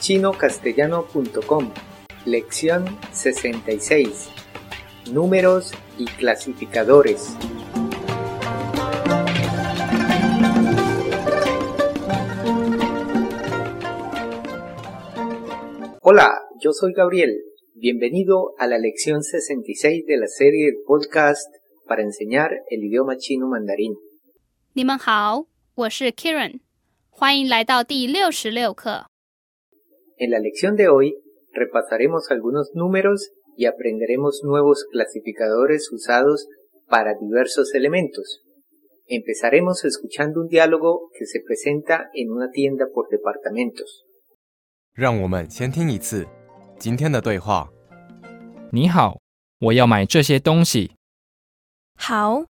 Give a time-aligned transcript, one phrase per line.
[0.00, 1.70] chinocastellano.com,
[2.24, 4.28] lección 66,
[5.12, 7.36] números y clasificadores.
[16.00, 17.40] Hola, yo soy Gabriel.
[17.74, 21.48] Bienvenido a la lección 66 de la serie de podcast
[21.86, 23.94] para enseñar el idioma chino mandarín.
[24.74, 26.60] 你们好，我是 Kieran，
[27.10, 29.06] 欢迎来到第六十六课。
[30.18, 31.14] En la lección de hoy
[31.52, 36.46] repasaremos algunos números y aprenderemos nuevos clasificadores usados
[36.88, 38.42] para diversos elementos.
[39.06, 44.04] Empezaremos escuchando un diálogo que se presenta en una tienda por departamentos.
[44.94, 46.26] 让我们先听一次
[46.78, 47.68] 今天的对话。
[48.70, 49.18] 你好，
[49.60, 50.92] 我要买这些东西。
[51.96, 52.44] 好，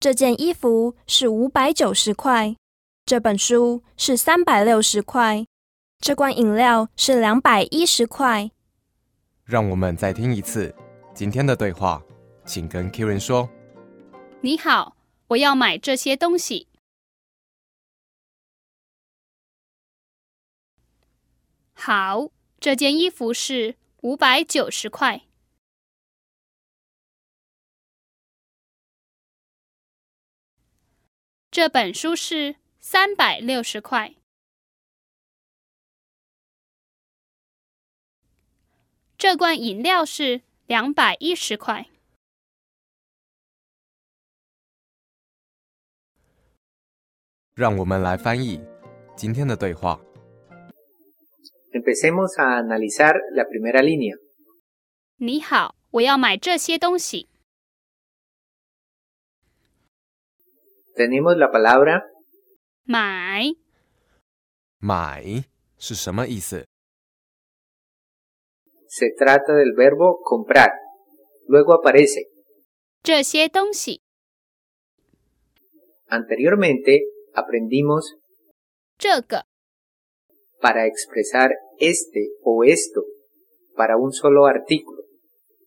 [0.00, 2.56] 这件衣服是五百九十块，
[3.04, 5.44] 这本书是三百六十块，
[6.03, 8.51] 这罐饮料是两百一十块。
[9.45, 10.75] 让我们再听一次
[11.15, 12.03] 今天的对话，
[12.45, 13.49] 请跟 Kieran 说。
[14.41, 16.67] 你好，我要买这些东西。
[21.71, 22.27] 好，
[22.59, 25.21] 这件衣服是五百九十块。
[31.49, 34.15] 这本书是三百六十块。
[39.23, 41.87] 这罐饮料是两百一十块。
[47.55, 48.59] 让我们来翻译
[49.15, 50.01] 今天的对话。
[51.71, 54.17] Empecemos a analizar la primera línea.
[55.15, 57.29] 你好，我要买这些东西。
[60.97, 62.01] Tenemos la palabra
[62.83, 63.55] 买
[64.79, 65.45] 买
[65.77, 66.67] 是什么意思？
[68.92, 70.72] se trata del verbo comprar.
[71.46, 72.26] Luego aparece
[73.02, 74.02] 这些东西。
[76.08, 77.02] anteriormente
[77.34, 78.16] aprendimos
[78.96, 79.44] 这个
[80.60, 83.04] para expresar este o esto
[83.76, 85.04] para un solo artículo.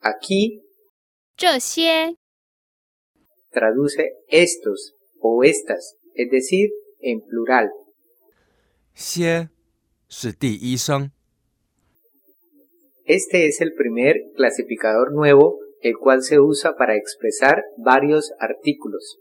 [0.00, 0.62] Aquí
[1.36, 2.16] 这些
[3.50, 6.70] traduce estos o estas, es decir,
[7.00, 7.70] en plural.
[8.94, 9.48] 些
[10.08, 11.10] 是第一声，
[13.08, 19.18] Este es el primer clasificador nuevo, el cual se usa para expresar varios artículos.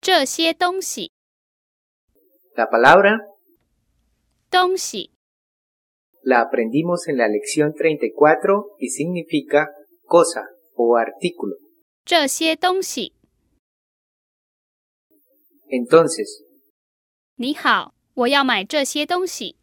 [0.00, 1.10] 这些东西
[2.54, 3.20] La palabra
[4.50, 5.10] 东西
[6.22, 9.70] la aprendimos en la lección 34 y significa
[10.04, 11.56] cosa o artículo.
[12.04, 13.12] 这些东西。
[15.68, 16.44] Entonces,
[17.36, 19.55] 你好，我要买这些东西。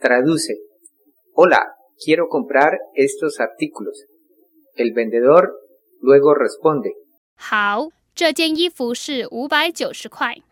[0.00, 0.54] traduce.
[1.34, 1.60] Hola,
[2.04, 4.04] quiero comprar estos artículos.
[4.74, 5.52] El vendedor
[6.00, 6.92] luego responde.
[7.36, 10.42] 好，这件衣服是五百九十块。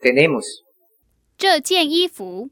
[0.00, 0.44] Tenemos.
[1.36, 2.50] 这件衣服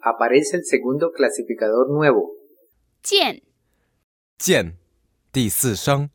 [0.00, 2.36] Aparece el segundo clasificador nuevo.
[3.02, 3.42] 件
[4.36, 4.76] 见
[5.32, 6.10] 第四声，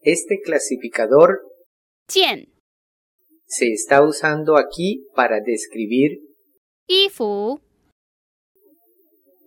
[0.00, 1.40] Este clasificador
[2.06, 2.48] 件
[3.46, 6.20] se está usando aquí para describir.
[6.86, 7.60] 衣服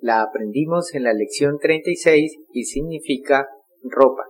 [0.02, 3.48] La aprendimos en la lección 36 y significa
[3.84, 4.24] ropa.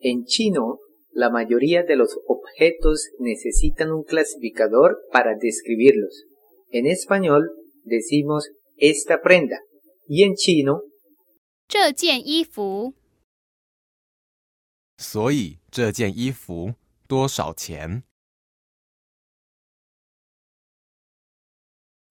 [0.00, 0.80] En chino,
[1.12, 6.24] la mayoría de los objetos necesitan un clasificador para describirlos.
[6.70, 7.50] En español
[7.84, 9.60] decimos esta prenda
[10.06, 10.82] y en chino
[11.68, 12.92] 这件衣服
[14.97, 16.73] 所以这件衣服
[17.07, 18.03] 多少钱？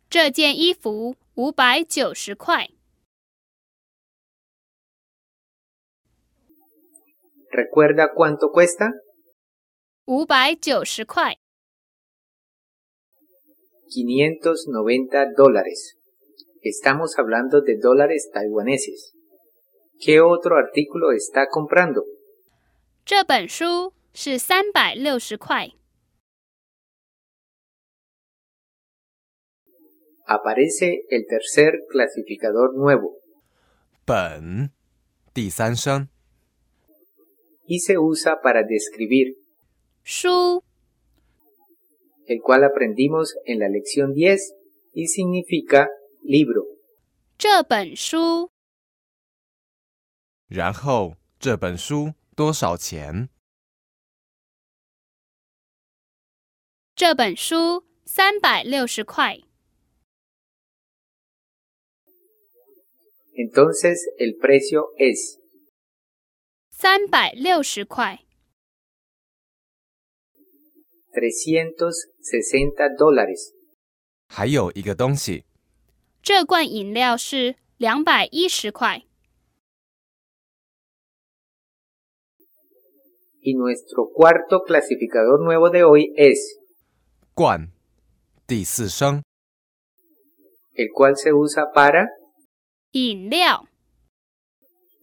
[0.08, 2.70] 这件衣服五百九十块。
[7.50, 8.92] ¿recuerda cuánto cuesta?
[10.04, 11.36] 五百九十块。
[13.88, 15.96] Quinientos noventa dólares.
[16.62, 19.12] Estamos hablando de dólares taiwaneses.
[19.98, 22.02] ¿Qué otro artículo está comprando?
[23.05, 25.71] 这本书是三百六十块。
[30.25, 33.19] Aparece el tercer clasificador nuevo
[34.05, 34.71] 本
[35.33, 36.07] 第三声，
[37.67, 39.35] y se usa para describir,
[40.03, 40.63] 书
[42.27, 44.39] el cual aprendimos en la lección 10
[44.93, 45.89] y significa
[46.23, 46.63] libro.
[47.37, 48.51] 这本书
[50.47, 53.30] 然后 这本书 多少钱？
[56.94, 59.40] 这本书三百六十块。
[63.32, 65.38] Entonces el precio es
[66.70, 68.22] 三百六十块。
[71.14, 73.54] 360 dólares.
[74.28, 75.46] 还有一个东西，
[76.22, 79.05] 这罐饮料是两百一十块。
[83.46, 86.58] y nuestro cuarto clasificador nuevo de hoy es
[87.36, 87.72] Guan,
[90.74, 92.10] el cual se usa para
[92.90, 93.68] Inleo,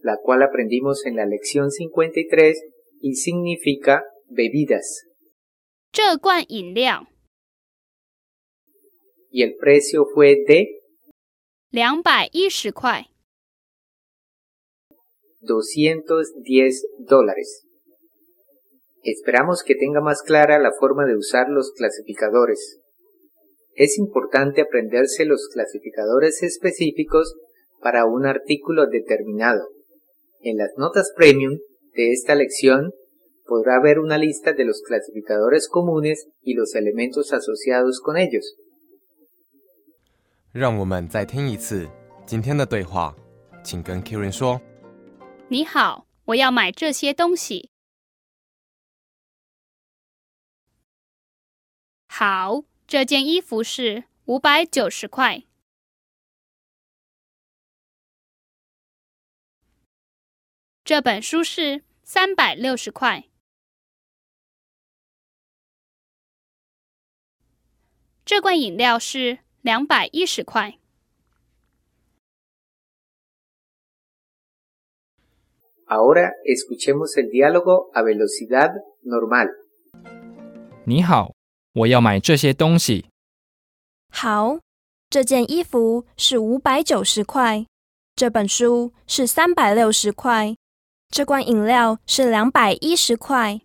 [0.01, 2.61] la cual aprendimos en la lección 53
[2.99, 5.05] y significa bebidas.
[9.29, 10.81] Y el precio fue de
[15.39, 17.69] 210 dólares.
[19.02, 22.80] Esperamos que tenga más clara la forma de usar los clasificadores.
[23.74, 27.34] Es importante aprenderse los clasificadores específicos
[27.80, 29.68] para un artículo determinado.
[30.40, 31.58] En las notas premium
[31.94, 32.92] de esta lección
[33.44, 38.44] podrá ver una lista de los clasificadores comunes y los elementos asociados con ellos.
[40.52, 41.88] 让我们再听一次
[42.26, 43.14] 今天的对话，
[43.62, 44.60] 请跟 Kieran 说。
[45.48, 47.70] 你好，我要买这些东西。
[52.15, 55.45] 好，这件衣服是五百九十块。
[60.83, 63.23] 这本书是三百六十块。
[68.23, 70.77] 这罐饮料是两百一十块。
[75.87, 78.71] Ahora escuchemos el diálogo a velocidad
[79.01, 79.49] normal.
[80.85, 81.33] 你好，
[81.73, 83.05] 我要买这些东西。
[84.09, 84.59] 好，
[85.09, 87.65] 这件衣服是五百九十块，
[88.15, 90.55] 这本书是三百六十块，
[91.09, 93.61] 这罐饮料是两百一十块。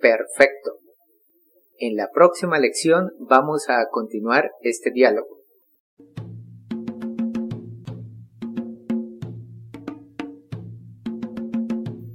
[0.00, 0.78] Perfecto.
[1.80, 5.38] En la próxima lección vamos a continuar este diálogo.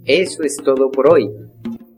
[0.06, 1.43] Eso es todo por hoy.